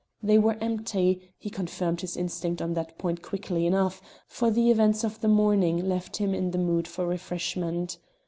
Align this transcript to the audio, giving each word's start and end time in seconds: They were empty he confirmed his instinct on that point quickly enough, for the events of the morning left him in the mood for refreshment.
They 0.23 0.39
were 0.39 0.57
empty 0.59 1.31
he 1.37 1.51
confirmed 1.51 2.01
his 2.01 2.17
instinct 2.17 2.59
on 2.59 2.73
that 2.73 2.97
point 2.97 3.21
quickly 3.21 3.67
enough, 3.67 4.01
for 4.25 4.49
the 4.49 4.71
events 4.71 5.03
of 5.03 5.21
the 5.21 5.27
morning 5.27 5.87
left 5.87 6.17
him 6.17 6.33
in 6.33 6.49
the 6.49 6.57
mood 6.57 6.87
for 6.87 7.05
refreshment. 7.05 7.99